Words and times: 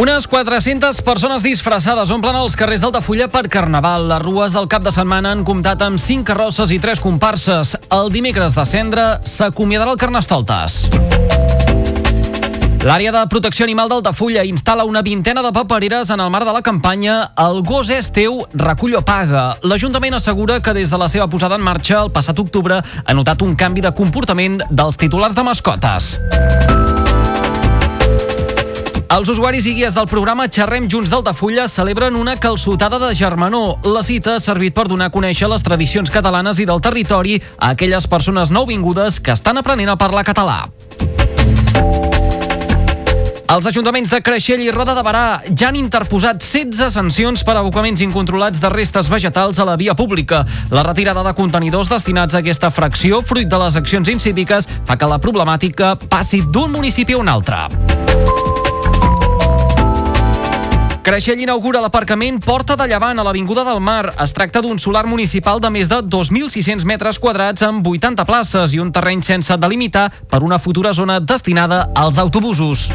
Unes 0.00 0.24
400 0.32 1.02
persones 1.04 1.42
disfressades 1.44 2.08
omplen 2.14 2.38
els 2.38 2.54
carrers 2.56 2.80
d'Altafulla 2.80 3.26
per 3.28 3.42
Carnaval. 3.52 4.06
Les 4.08 4.22
rues 4.22 4.54
del 4.56 4.64
cap 4.64 4.80
de 4.80 4.92
setmana 4.94 5.34
han 5.34 5.42
comptat 5.44 5.82
amb 5.84 6.00
5 6.00 6.24
carrosses 6.24 6.72
i 6.72 6.78
3 6.80 7.02
comparses. 7.04 7.74
El 7.92 8.08
dimecres 8.08 8.56
de 8.56 8.64
cendre 8.64 9.04
s'acomiadarà 9.28 9.92
el 9.92 10.00
Carnestoltes. 10.00 10.78
L'àrea 12.80 13.12
de 13.12 13.26
protecció 13.28 13.68
animal 13.68 13.92
d'Altafulla 13.92 14.46
instal·la 14.48 14.88
una 14.88 15.04
vintena 15.04 15.44
de 15.44 15.52
papereres 15.52 16.08
en 16.08 16.24
el 16.24 16.32
marc 16.32 16.48
de 16.48 16.56
la 16.56 16.64
campanya 16.64 17.18
El 17.36 17.60
gos 17.60 17.92
és 17.92 18.08
teu, 18.08 18.40
recull 18.56 18.96
o 18.96 19.04
paga. 19.04 19.50
L'Ajuntament 19.60 20.16
assegura 20.16 20.62
que 20.64 20.72
des 20.80 20.88
de 20.88 20.96
la 20.96 21.12
seva 21.12 21.28
posada 21.28 21.60
en 21.60 21.66
marxa 21.68 22.00
el 22.00 22.08
passat 22.08 22.40
octubre 22.40 22.80
ha 22.80 23.20
notat 23.20 23.44
un 23.44 23.52
canvi 23.52 23.84
de 23.84 23.92
comportament 23.92 24.62
dels 24.70 24.96
titulars 24.96 25.36
de 25.36 25.44
mascotes. 25.44 26.14
Els 29.10 29.26
usuaris 29.26 29.64
i 29.66 29.72
guies 29.74 29.94
del 29.96 30.06
programa 30.06 30.44
Xerrem 30.46 30.84
Junts 30.86 31.10
d'Altafulla 31.10 31.64
celebren 31.66 32.14
una 32.14 32.36
calçotada 32.38 33.00
de 33.02 33.08
germanor. 33.18 33.80
La 33.82 34.04
cita 34.06 34.36
ha 34.36 34.42
servit 34.42 34.70
per 34.76 34.84
donar 34.86 35.08
a 35.10 35.10
conèixer 35.10 35.48
les 35.50 35.64
tradicions 35.66 36.12
catalanes 36.14 36.60
i 36.62 36.66
del 36.68 36.78
territori 36.78 37.40
a 37.58 37.72
aquelles 37.74 38.06
persones 38.06 38.52
nouvingudes 38.54 39.18
que 39.18 39.34
estan 39.34 39.58
aprenent 39.58 39.90
a 39.90 39.96
parlar 39.98 40.22
català. 40.28 40.60
Els 43.50 43.66
ajuntaments 43.66 44.12
de 44.14 44.20
Creixell 44.22 44.62
i 44.62 44.70
Roda 44.70 44.94
de 44.94 45.02
Barà 45.02 45.24
ja 45.50 45.72
han 45.72 45.80
interposat 45.80 46.38
16 46.38 46.94
sancions 46.94 47.42
per 47.42 47.56
abocaments 47.58 48.04
incontrolats 48.06 48.62
de 48.62 48.70
restes 48.70 49.10
vegetals 49.10 49.58
a 49.58 49.66
la 49.66 49.74
via 49.74 49.96
pública. 49.98 50.44
La 50.70 50.86
retirada 50.86 51.26
de 51.26 51.34
contenidors 51.34 51.90
destinats 51.90 52.38
a 52.38 52.44
aquesta 52.44 52.70
fracció, 52.70 53.24
fruit 53.26 53.50
de 53.50 53.58
les 53.58 53.74
accions 53.74 54.14
incíviques, 54.14 54.70
fa 54.86 54.94
que 54.94 55.10
la 55.10 55.18
problemàtica 55.18 55.96
passi 55.98 56.44
d'un 56.46 56.78
municipi 56.78 57.18
a 57.18 57.24
un 57.24 57.34
altre. 57.34 57.66
Creixell 61.00 61.40
inaugura 61.40 61.80
l'aparcament 61.80 62.42
Porta 62.44 62.74
de 62.76 62.84
Llevant 62.90 63.18
a 63.18 63.24
l'Avinguda 63.24 63.62
del 63.64 63.78
Mar. 63.80 64.12
Es 64.20 64.34
tracta 64.36 64.60
d'un 64.60 64.78
solar 64.78 65.06
municipal 65.08 65.60
de 65.60 65.70
més 65.72 65.88
de 65.88 66.02
2.600 66.04 66.84
metres 66.84 67.18
quadrats 67.18 67.64
amb 67.64 67.86
80 67.88 68.26
places 68.28 68.74
i 68.76 68.82
un 68.84 68.92
terreny 68.92 69.22
sense 69.24 69.56
delimitar 69.56 70.10
per 70.28 70.42
una 70.44 70.58
futura 70.60 70.92
zona 70.92 71.16
destinada 71.20 71.86
als 71.96 72.20
autobusos. 72.20 72.90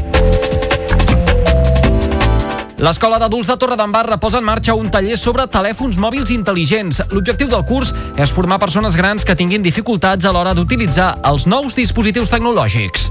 L'Escola 2.78 3.18
d'Adults 3.18 3.50
de 3.50 3.58
Torredembarra 3.58 4.20
posa 4.22 4.38
en 4.38 4.46
marxa 4.46 4.76
un 4.78 4.92
taller 4.94 5.18
sobre 5.18 5.48
telèfons 5.50 5.98
mòbils 5.98 6.30
intel·ligents. 6.36 7.02
L'objectiu 7.10 7.50
del 7.50 7.66
curs 7.66 7.96
és 8.22 8.36
formar 8.36 8.60
persones 8.62 9.00
grans 9.00 9.26
que 9.26 9.34
tinguin 9.40 9.66
dificultats 9.66 10.28
a 10.28 10.36
l'hora 10.36 10.54
d'utilitzar 10.54 11.16
els 11.32 11.48
nous 11.50 11.74
dispositius 11.74 12.30
tecnològics. 12.30 13.10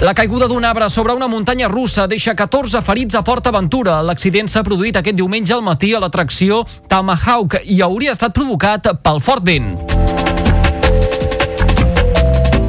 La 0.00 0.14
caiguda 0.14 0.46
d'un 0.46 0.62
arbre 0.64 0.88
sobre 0.88 1.12
una 1.12 1.26
muntanya 1.26 1.66
russa 1.66 2.06
deixa 2.06 2.34
14 2.34 2.80
ferits 2.86 3.16
a 3.18 3.24
Port 3.26 3.48
Aventura. 3.50 3.96
L'accident 4.06 4.46
s'ha 4.46 4.62
produït 4.62 4.94
aquest 4.94 5.16
diumenge 5.18 5.50
al 5.50 5.64
matí 5.66 5.90
a 5.90 5.98
l'atracció 5.98 6.60
Tomahawk 6.86 7.56
i 7.64 7.80
hauria 7.82 8.14
estat 8.14 8.30
provocat 8.36 8.86
pel 9.02 9.18
fort 9.18 9.42
vent. 9.42 9.72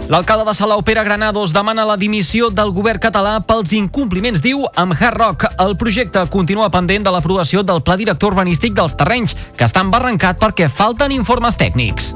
L'alcalde 0.10 0.48
de 0.48 0.56
Salau, 0.58 0.82
Pere 0.82 1.04
Granados, 1.06 1.54
demana 1.54 1.86
la 1.86 2.00
dimissió 2.02 2.50
del 2.50 2.74
govern 2.74 2.98
català 2.98 3.36
pels 3.46 3.76
incompliments, 3.78 4.42
diu, 4.42 4.66
amb 4.74 4.98
Hard 4.98 5.22
Rock. 5.22 5.46
El 5.62 5.78
projecte 5.78 6.26
continua 6.34 6.72
pendent 6.74 7.06
de 7.06 7.14
l'aprovació 7.14 7.62
del 7.62 7.84
Pla 7.86 7.94
Director 8.02 8.34
Urbanístic 8.34 8.74
dels 8.74 8.98
Terrenys, 8.98 9.38
que 9.54 9.70
està 9.70 9.86
embarrancat 9.86 10.42
perquè 10.42 10.66
falten 10.66 11.14
informes 11.14 11.62
tècnics. 11.62 12.16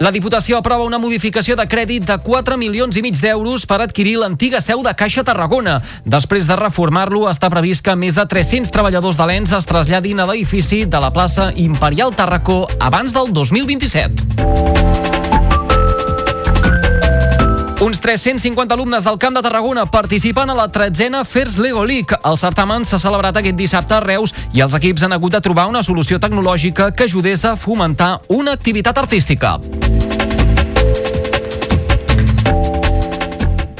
La 0.00 0.10
Diputació 0.12 0.58
aprova 0.58 0.84
una 0.84 0.98
modificació 1.00 1.54
de 1.56 1.64
crèdit 1.72 2.04
de 2.04 2.16
4 2.20 2.58
milions 2.60 2.98
i 3.00 3.02
mig 3.04 3.16
d'euros 3.16 3.64
per 3.68 3.78
adquirir 3.80 4.18
l'antiga 4.20 4.60
seu 4.60 4.82
de 4.84 4.92
Caixa 4.92 5.24
Tarragona. 5.24 5.78
Després 6.04 6.48
de 6.50 6.58
reformar-lo, 6.60 7.22
està 7.30 7.48
previst 7.52 7.84
que 7.86 7.94
més 7.96 8.18
de 8.18 8.26
300 8.28 8.74
treballadors 8.74 9.16
de 9.16 9.28
l'ENS 9.30 9.56
es 9.56 9.68
traslladin 9.70 10.20
a 10.20 10.28
l'edifici 10.28 10.84
de 10.84 11.00
la 11.00 11.12
plaça 11.16 11.48
Imperial 11.56 12.12
Tarracó 12.12 12.66
abans 12.76 13.16
del 13.16 13.32
2027. 13.32 15.35
Uns 17.78 18.00
350 18.00 18.72
alumnes 18.72 19.04
del 19.04 19.18
Camp 19.18 19.36
de 19.36 19.42
Tarragona 19.42 19.84
participen 19.84 20.48
a 20.48 20.54
la 20.54 20.70
tretzena 20.72 21.24
Fers 21.24 21.58
Lego 21.58 21.84
League. 21.84 22.16
El 22.24 22.38
certamen 22.40 22.86
s'ha 22.88 22.96
celebrat 22.98 23.36
aquest 23.36 23.58
dissabte 23.58 23.92
a 23.92 24.00
Reus 24.00 24.32
i 24.56 24.62
els 24.64 24.72
equips 24.78 25.04
han 25.04 25.12
hagut 25.12 25.36
de 25.36 25.42
trobar 25.44 25.66
una 25.68 25.82
solució 25.84 26.16
tecnològica 26.18 26.88
que 26.96 27.04
ajudés 27.04 27.44
a 27.44 27.52
fomentar 27.56 28.22
una 28.32 28.56
activitat 28.56 28.96
artística. 28.96 29.58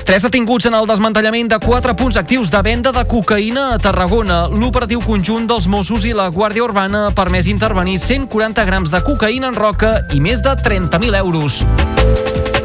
Tres 0.06 0.22
detinguts 0.22 0.68
en 0.68 0.76
el 0.76 0.86
desmantellament 0.86 1.48
de 1.50 1.58
quatre 1.58 1.96
punts 1.96 2.20
actius 2.20 2.52
de 2.52 2.60
venda 2.62 2.92
de 2.92 3.02
cocaïna 3.08 3.72
a 3.74 3.80
Tarragona. 3.80 4.44
L'operatiu 4.52 5.00
conjunt 5.00 5.48
dels 5.48 5.66
Mossos 5.72 6.04
i 6.04 6.12
la 6.14 6.28
Guàrdia 6.28 6.68
Urbana 6.68 7.06
ha 7.08 7.16
permès 7.16 7.48
intervenir 7.48 7.96
140 7.98 8.68
grams 8.68 8.92
de 8.92 9.00
cocaïna 9.08 9.48
en 9.50 9.56
roca 9.56 10.02
i 10.12 10.20
més 10.20 10.44
de 10.44 10.52
30.000 10.52 11.16
euros. 11.24 12.55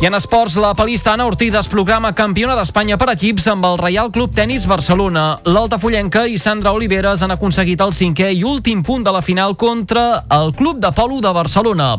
I 0.00 0.06
en 0.06 0.14
esports, 0.14 0.54
la 0.54 0.74
palista 0.78 1.12
Anna 1.12 1.26
Ortiz 1.26 1.54
es 1.58 1.66
programa 1.66 2.12
campiona 2.14 2.54
d'Espanya 2.54 2.94
per 3.00 3.08
equips 3.10 3.48
amb 3.50 3.66
el 3.66 3.80
Reial 3.80 4.12
Club 4.14 4.30
Tenis 4.30 4.62
Barcelona. 4.70 5.24
L'Altafollenca 5.42 6.22
i 6.30 6.38
Sandra 6.38 6.70
Oliveres 6.70 7.24
han 7.26 7.34
aconseguit 7.34 7.82
el 7.82 7.90
cinquè 7.90 8.30
i 8.30 8.44
últim 8.46 8.84
punt 8.86 9.02
de 9.02 9.10
la 9.10 9.24
final 9.26 9.56
contra 9.58 10.22
el 10.38 10.54
Club 10.54 10.78
de 10.78 10.92
Polo 10.94 11.18
de 11.18 11.34
Barcelona. 11.34 11.90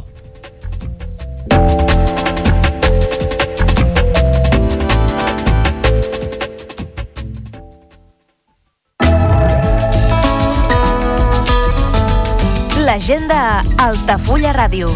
L'agenda 12.80 13.60
Altafulla 13.76 14.56
Ràdio 14.56 14.88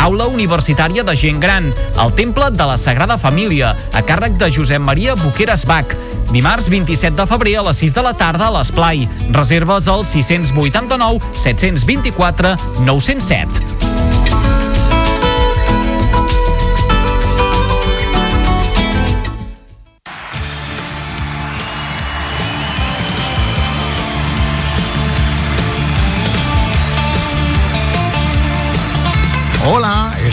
Aula 0.03 0.27
Universitària 0.27 1.05
de 1.07 1.15
Gent 1.15 1.39
Gran, 1.39 1.71
al 1.95 2.11
Temple 2.17 2.51
de 2.51 2.67
la 2.67 2.75
Sagrada 2.77 3.15
Família, 3.17 3.71
a 3.93 4.03
càrrec 4.03 4.35
de 4.35 4.51
Josep 4.51 4.83
Maria 4.83 5.15
Boqueras 5.15 5.63
Bach. 5.69 5.95
Dimarts 6.33 6.67
27 6.67 7.15
de 7.15 7.29
febrer 7.29 7.55
a 7.61 7.63
les 7.69 7.79
6 7.79 7.95
de 7.95 8.03
la 8.03 8.13
tarda 8.19 8.51
a 8.51 8.57
l'Esplai. 8.57 9.07
Reserves 9.31 9.87
al 9.87 10.03
689 10.03 11.23
724 11.47 12.57
907. 12.83 13.92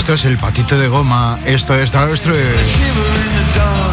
esto 0.01 0.15
es 0.15 0.25
el 0.25 0.39
patito 0.39 0.79
de 0.79 0.89
goma, 0.89 1.39
esto 1.45 1.75
es... 1.75 1.93
Esto. 1.95 3.90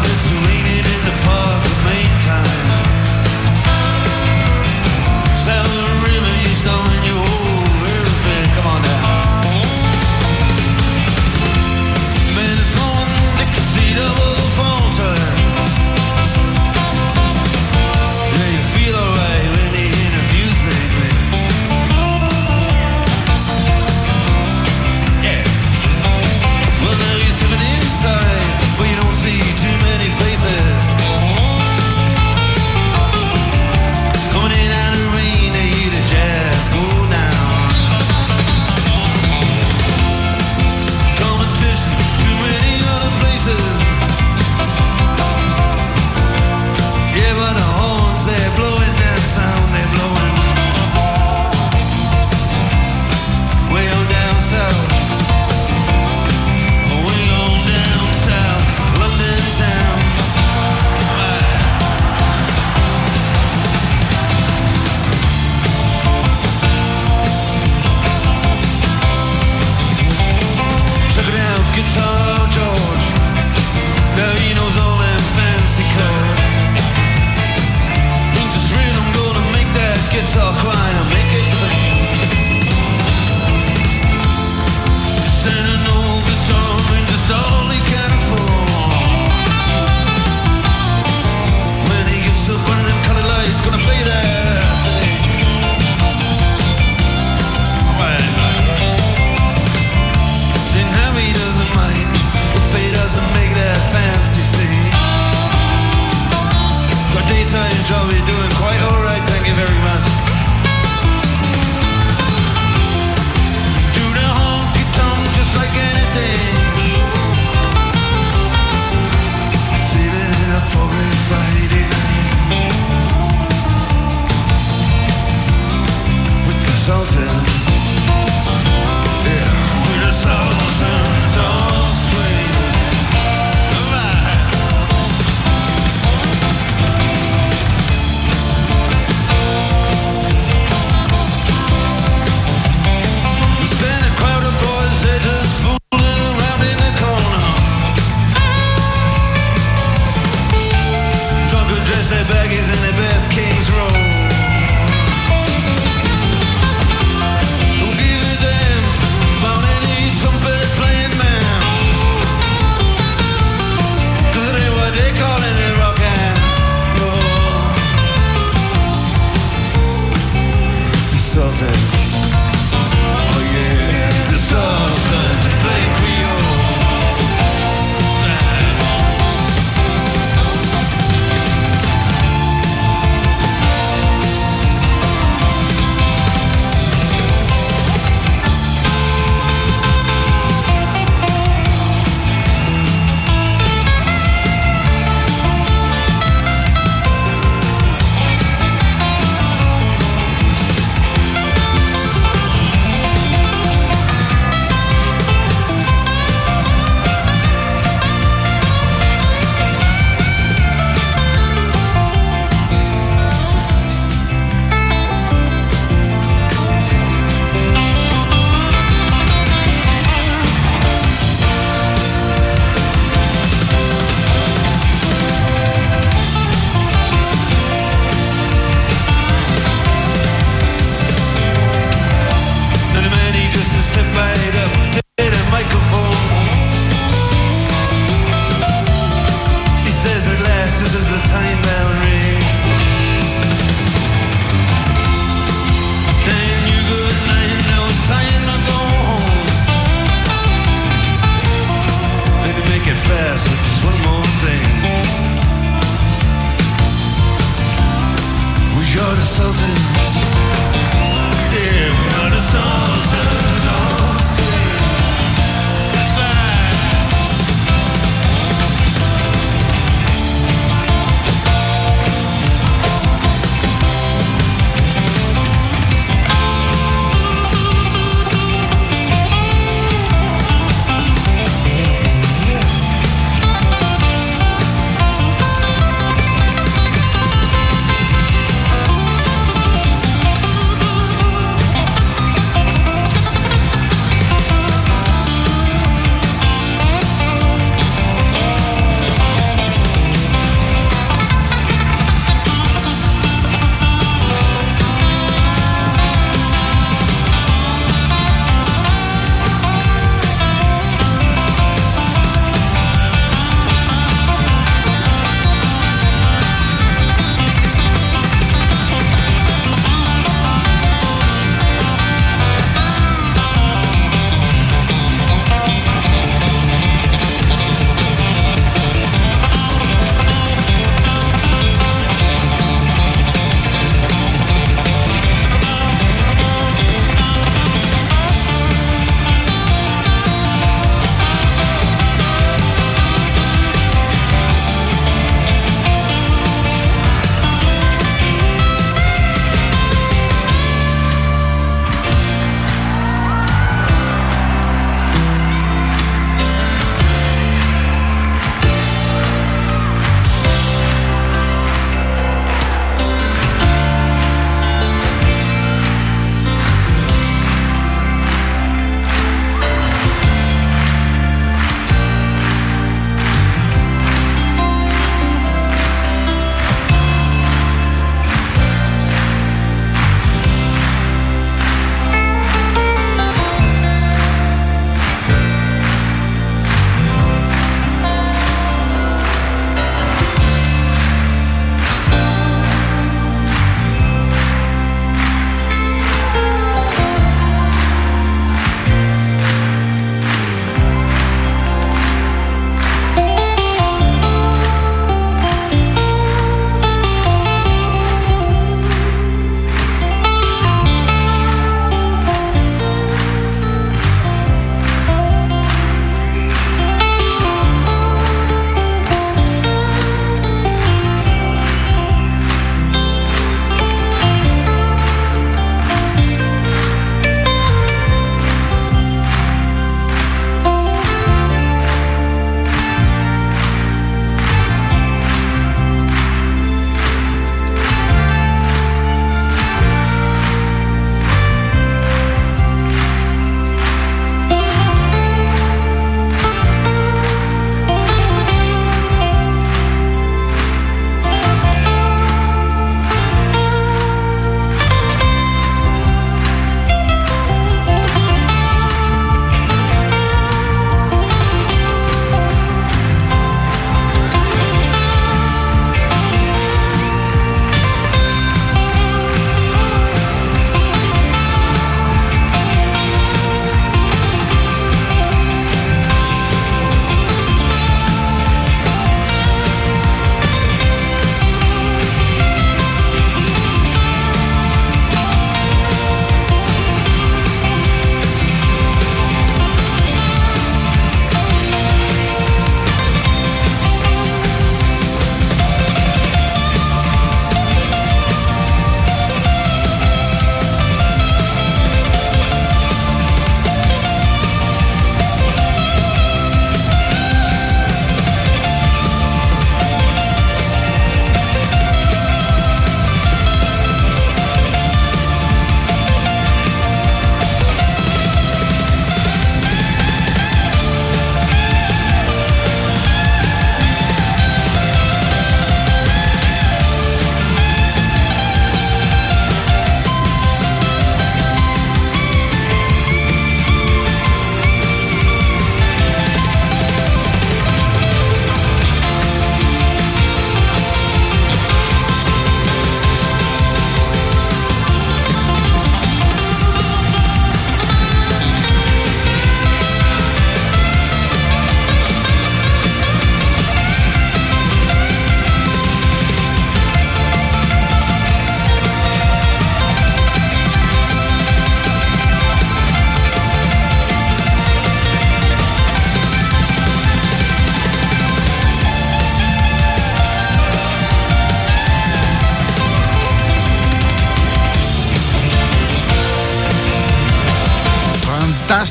jolly 107.88 108.20
doing 108.26 108.47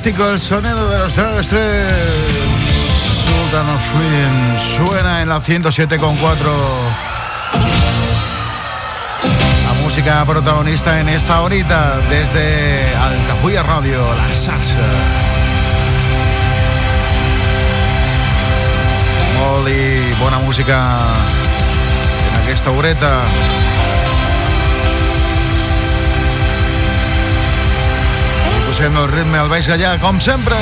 el 0.05 0.39
sonido 0.39 0.89
de 0.89 0.99
los 0.99 1.13
tres 1.15 1.47
Sultan 1.47 1.59
of 3.69 3.91
Sweden 3.91 4.59
suena 4.59 5.23
en 5.23 5.29
la 5.29 5.41
107.4. 5.41 6.19
La 9.65 9.73
música 9.81 10.23
protagonista 10.25 10.99
en 10.99 11.09
esta 11.09 11.41
horita 11.41 11.97
desde 12.11 12.95
Altafulla 12.95 13.63
Radio, 13.63 13.97
la 14.15 14.35
salsa. 14.35 14.77
Molt 19.39 19.67
i 19.67 20.13
bona 20.19 20.37
música 20.39 20.99
en 22.29 22.35
aquesta 22.43 22.71
horeta. 22.71 23.21
Posem 28.77 28.97
el 29.01 29.07
ritme 29.09 29.39
al 29.41 29.49
baix 29.49 29.71
allà, 29.73 29.95
com 30.03 30.21
sempre. 30.21 30.61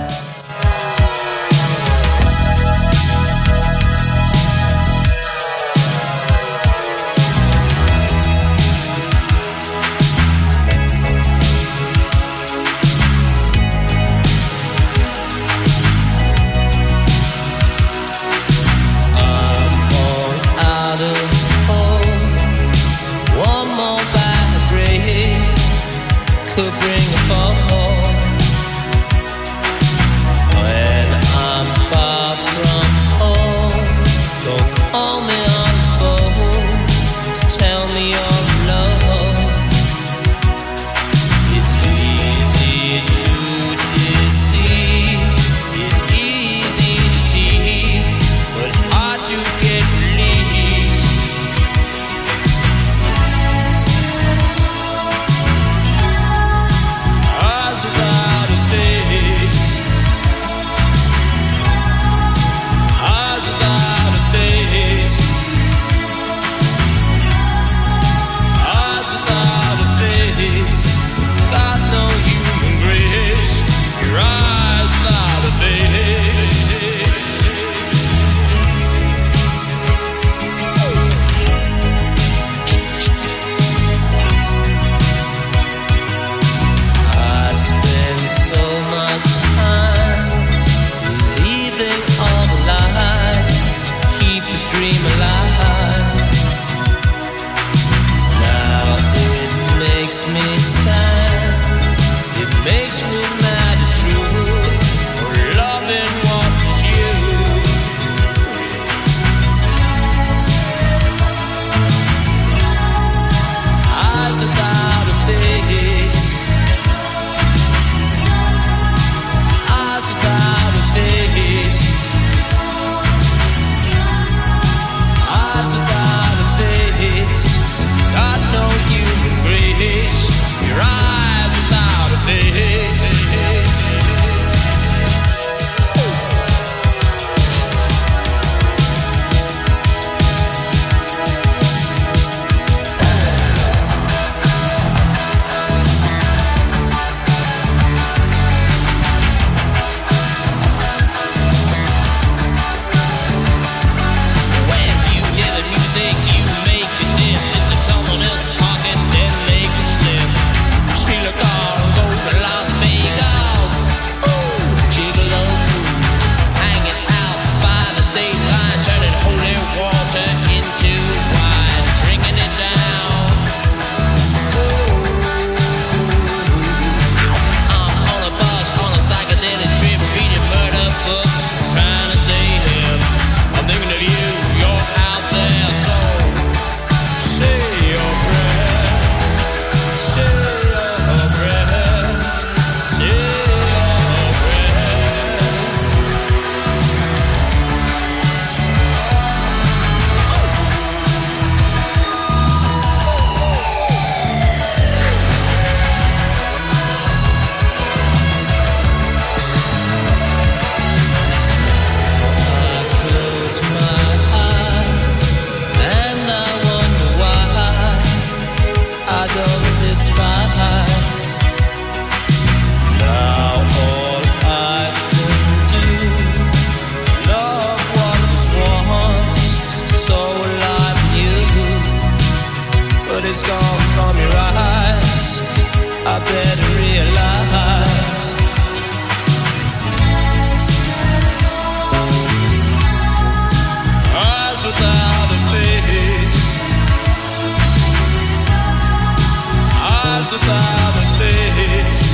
about 250.33 250.95
a 250.95 251.19
face. 251.19 252.10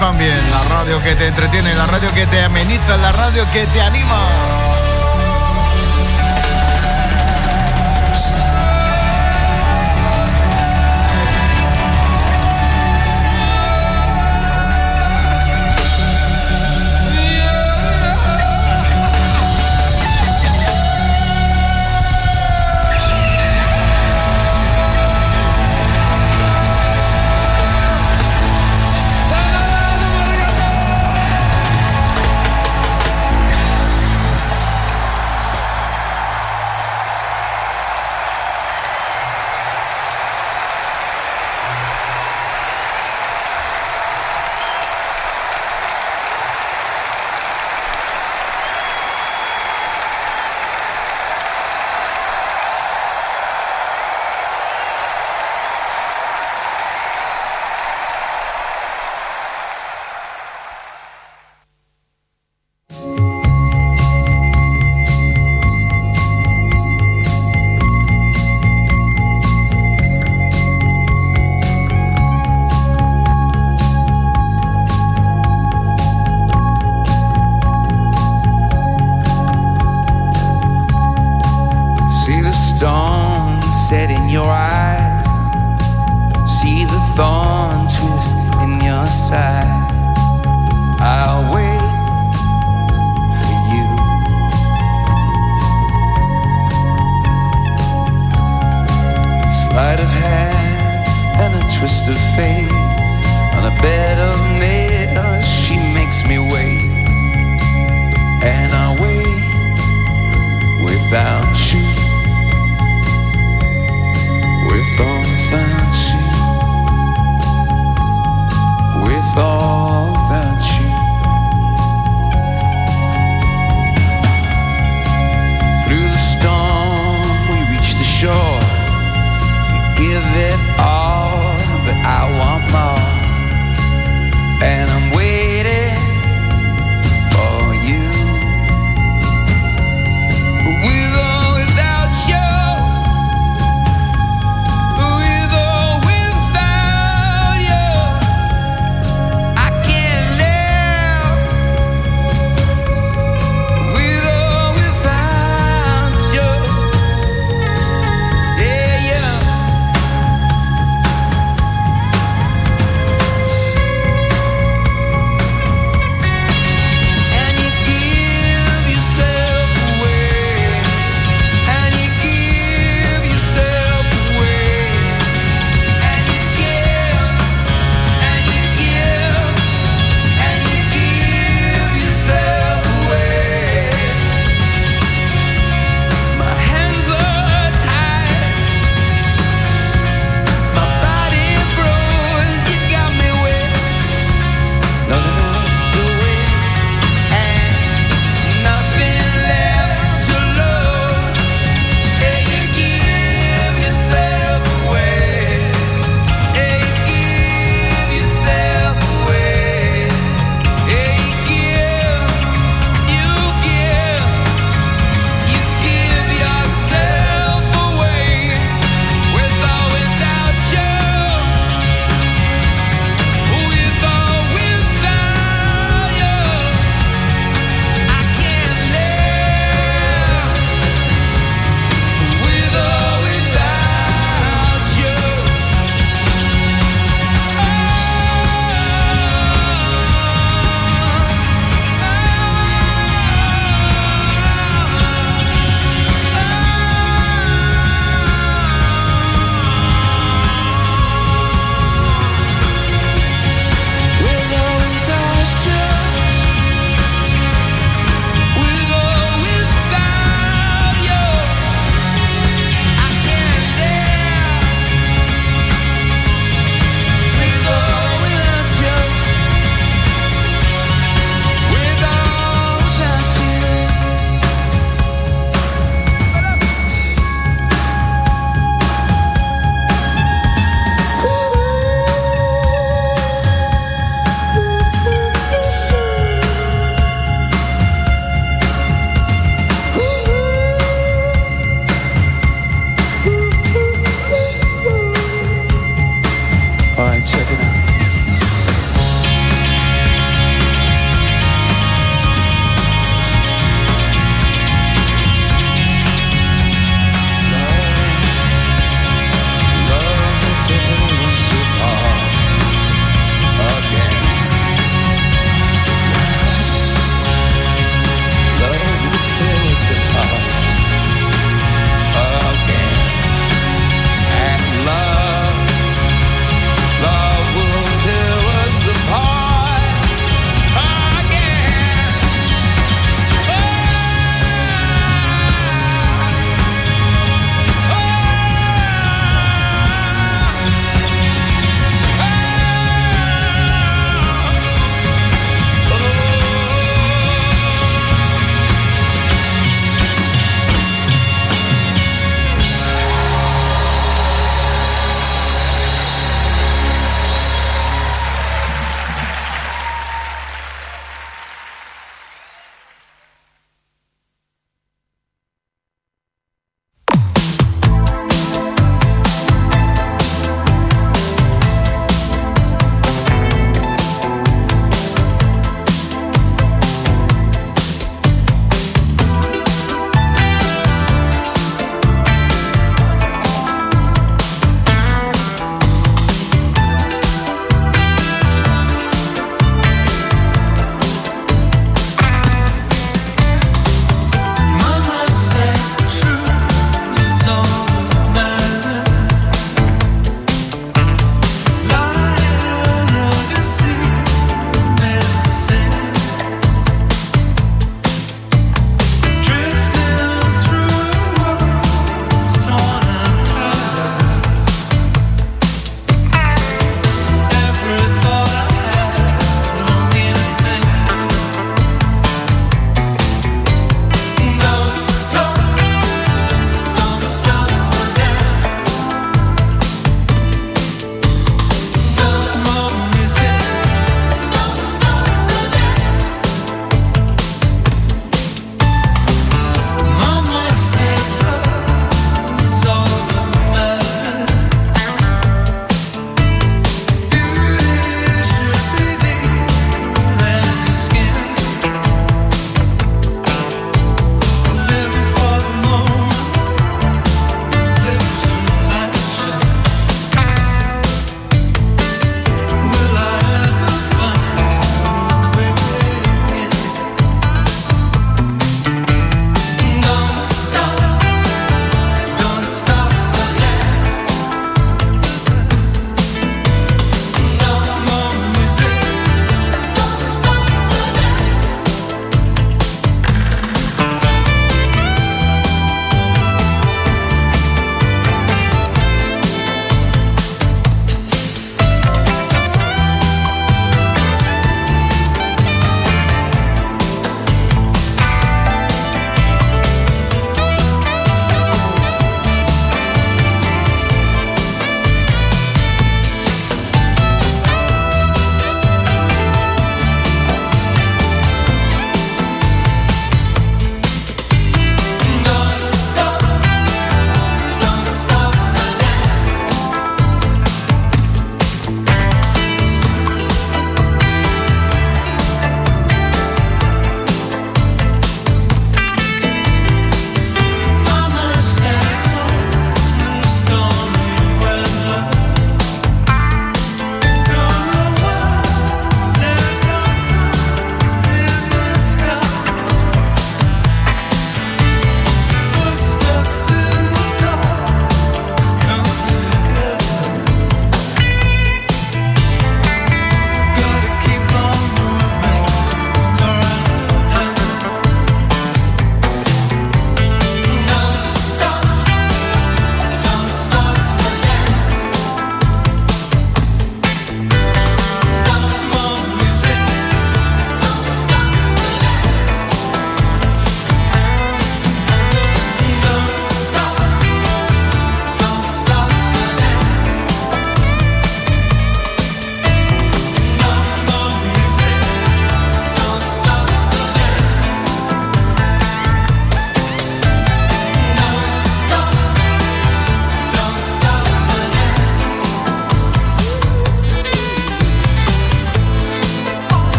También. 0.00 0.34
La 0.50 0.76
radio 0.76 1.02
que 1.02 1.14
te 1.14 1.26
entretiene, 1.26 1.74
la 1.74 1.86
radio 1.86 2.12
que 2.14 2.26
te 2.26 2.42
ameniza, 2.42 2.96
la 2.96 3.12
radio 3.12 3.44
que 3.52 3.66
te 3.66 3.82
anima. 3.82 4.49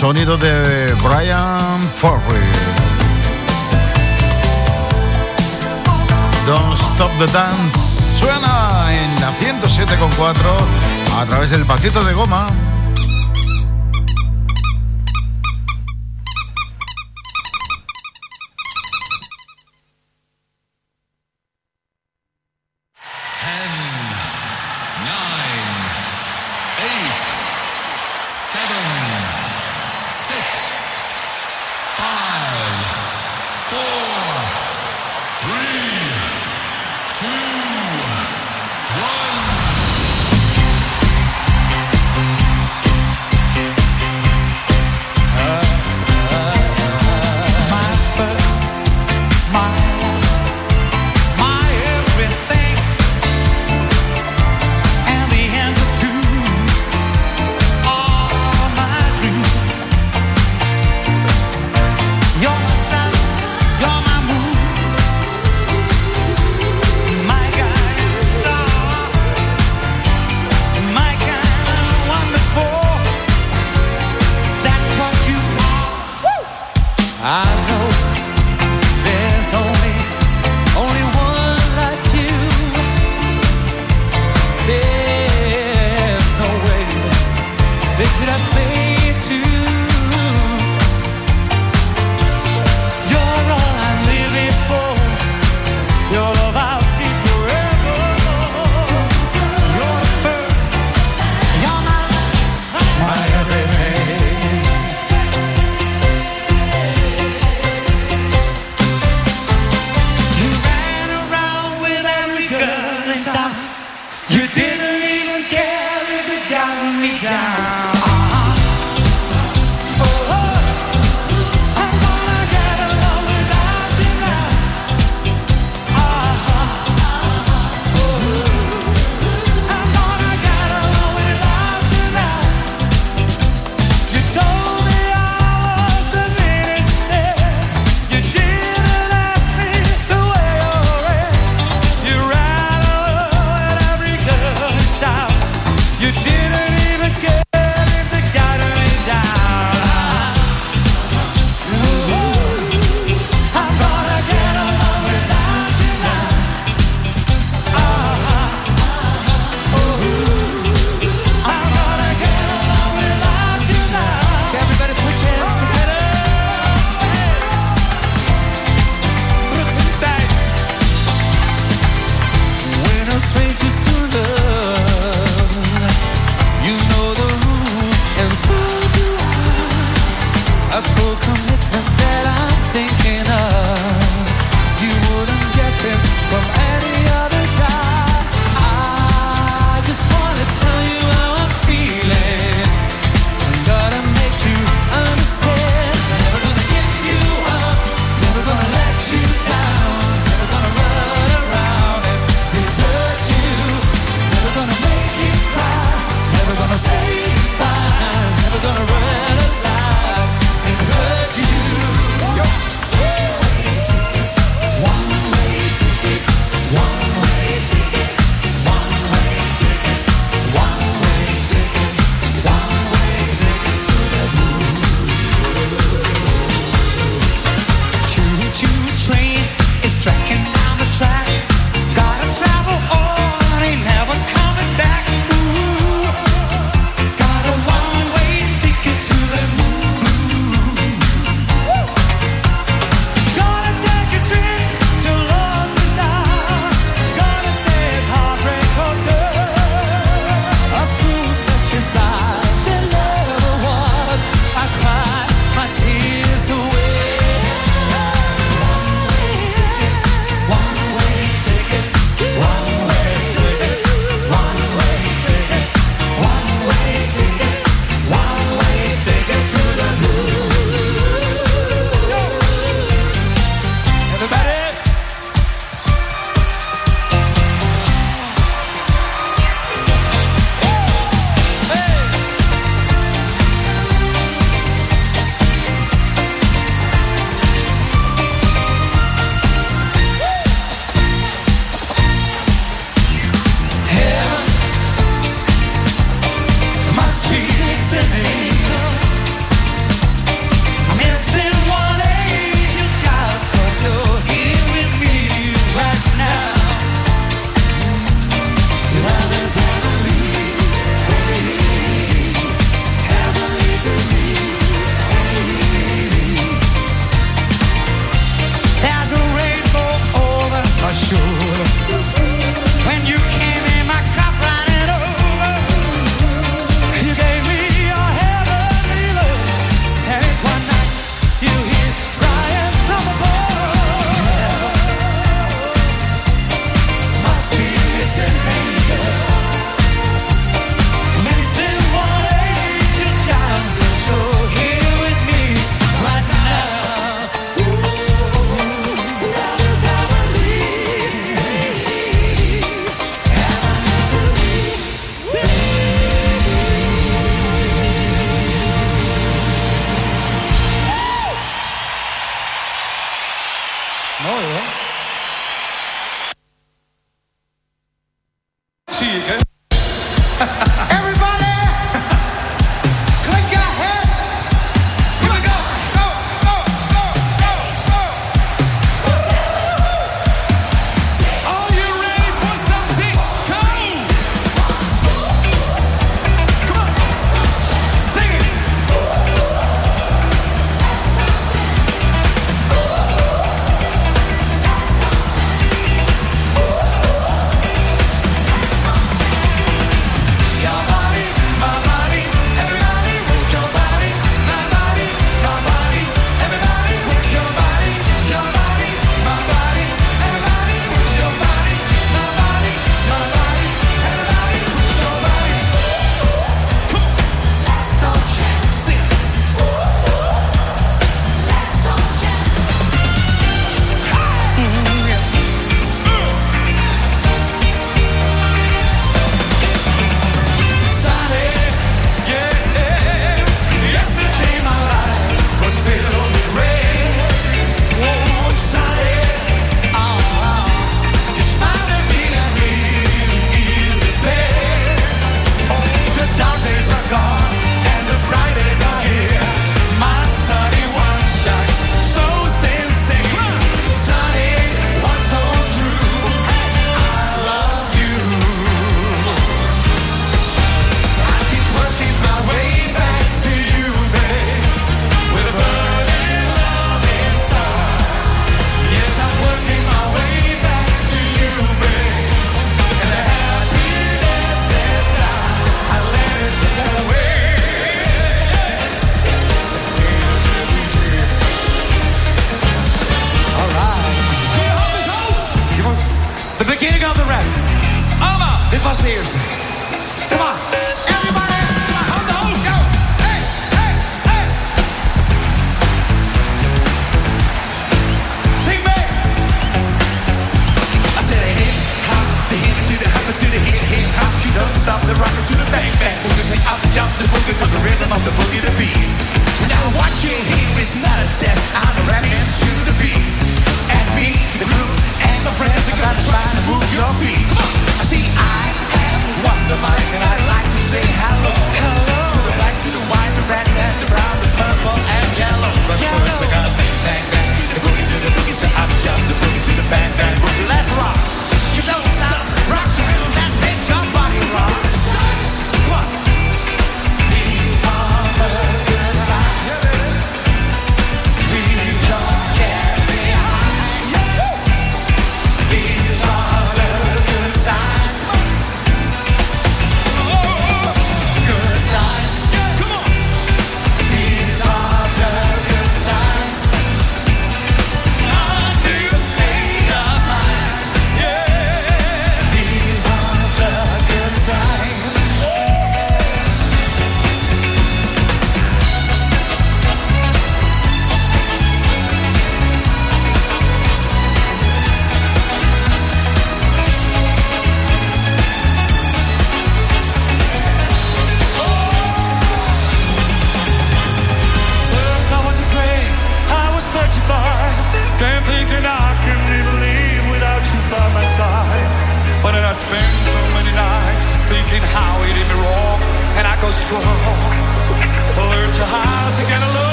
sonido 0.00 0.38
de 0.38 0.94
Brian 1.02 1.86
Forry. 1.94 2.40
Don't 6.46 6.74
Stop 6.74 7.10
the 7.18 7.26
Dance 7.26 8.18
suena 8.18 8.94
en 8.94 9.20
la 9.20 9.30
107.4 9.36 11.20
a 11.20 11.26
través 11.26 11.50
del 11.50 11.66
patito 11.66 12.02
de 12.02 12.14
goma. 12.14 12.69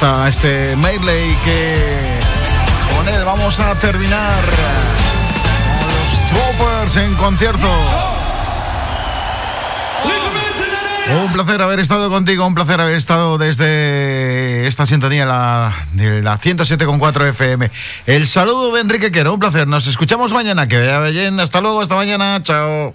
Está 0.00 0.28
este 0.28 0.76
Mailey 0.76 1.36
que 1.44 1.76
con 2.96 3.06
él 3.06 3.22
vamos 3.22 3.60
a 3.60 3.78
terminar 3.78 4.42
con 5.78 5.88
los 5.92 6.56
Troopers 6.56 6.96
en 6.96 7.14
concierto. 7.16 7.68
Un 11.22 11.32
placer 11.34 11.60
haber 11.60 11.80
estado 11.80 12.08
contigo, 12.08 12.46
un 12.46 12.54
placer 12.54 12.80
haber 12.80 12.94
estado 12.94 13.36
desde 13.36 14.66
esta 14.66 14.86
sintonía 14.86 15.26
la, 15.26 15.74
la 15.94 16.40
107.4 16.40 17.28
FM. 17.28 17.70
El 18.06 18.26
saludo 18.26 18.72
de 18.72 18.80
Enrique 18.80 19.12
Quero, 19.12 19.34
un 19.34 19.38
placer. 19.38 19.68
Nos 19.68 19.86
escuchamos 19.86 20.32
mañana. 20.32 20.66
Que 20.66 20.78
vaya 20.78 21.00
bien. 21.00 21.38
Hasta 21.40 21.60
luego, 21.60 21.82
hasta 21.82 21.94
mañana. 21.94 22.40
Chao. 22.42 22.94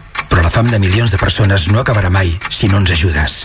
però 0.31 0.41
la 0.45 0.49
fam 0.49 0.69
de 0.71 0.79
milions 0.79 1.11
de 1.11 1.19
persones 1.19 1.67
no 1.67 1.81
acabarà 1.83 2.09
mai 2.09 2.31
si 2.49 2.69
no 2.71 2.79
ens 2.79 2.93
ajudes. 2.95 3.41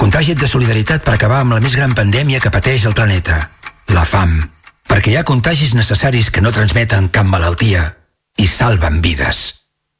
Contagia't 0.00 0.40
de 0.40 0.48
solidaritat 0.48 1.04
per 1.04 1.18
acabar 1.18 1.42
amb 1.44 1.52
la 1.52 1.60
més 1.60 1.76
gran 1.76 1.92
pandèmia 1.92 2.40
que 2.40 2.52
pateix 2.52 2.86
el 2.88 2.96
planeta, 2.96 3.36
la 3.92 4.06
fam. 4.08 4.32
Perquè 4.88 5.12
hi 5.12 5.18
ha 5.20 5.26
contagis 5.28 5.76
necessaris 5.76 6.30
que 6.32 6.40
no 6.40 6.54
transmeten 6.56 7.10
cap 7.12 7.28
malaltia 7.28 7.84
i 8.40 8.48
salven 8.48 9.02
vides. 9.04 9.42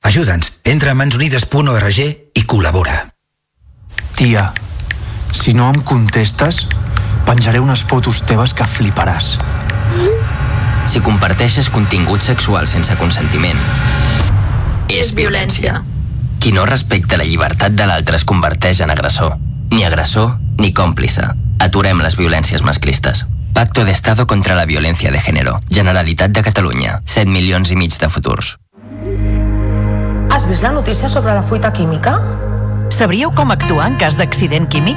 Ajuda'ns, 0.00 0.54
entra 0.64 0.94
a 0.94 0.96
mansunides.org 0.96 2.00
i 2.00 2.46
col·labora. 2.48 2.96
Tia, 4.16 4.48
si 5.36 5.52
no 5.52 5.68
em 5.68 5.82
contestes, 5.84 6.64
penjaré 7.28 7.60
unes 7.60 7.84
fotos 7.84 8.24
teves 8.24 8.56
que 8.56 8.64
fliparàs. 8.64 9.34
Si 10.88 11.04
comparteixes 11.04 11.68
contingut 11.68 12.24
sexual 12.24 12.66
sense 12.72 12.96
consentiment, 12.96 13.60
és 14.90 15.12
violència. 15.14 15.84
Qui 16.40 16.52
no 16.56 16.64
respecta 16.64 17.18
la 17.20 17.26
llibertat 17.28 17.74
de 17.76 17.84
l'altre 17.84 18.16
es 18.16 18.24
converteix 18.24 18.78
en 18.80 18.90
agressor. 18.90 19.34
Ni 19.70 19.84
agressor 19.84 20.38
ni 20.56 20.72
còmplice. 20.72 21.26
Aturem 21.60 22.00
les 22.00 22.16
violències 22.16 22.64
masclistes. 22.64 23.26
Pacto 23.52 23.84
de 23.84 23.92
Estado 23.92 24.26
contra 24.26 24.56
la 24.56 24.64
Violencia 24.64 25.10
de 25.12 25.20
Género. 25.20 25.58
Generalitat 25.68 26.32
de 26.32 26.42
Catalunya. 26.42 27.02
7 27.04 27.28
milions 27.28 27.70
i 27.70 27.76
mig 27.76 27.92
de 28.00 28.08
futurs. 28.08 28.54
Has 30.30 30.48
vist 30.48 30.64
la 30.64 30.72
notícia 30.72 31.10
sobre 31.12 31.34
la 31.34 31.42
fuita 31.42 31.74
química? 31.76 32.16
Sabríeu 32.88 33.34
com 33.36 33.52
actuar 33.52 33.90
en 33.90 34.00
cas 34.00 34.16
d'accident 34.16 34.70
químic? 34.72 34.96